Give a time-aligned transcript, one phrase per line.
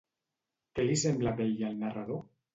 [0.79, 2.21] Què li sembla bell al narrador?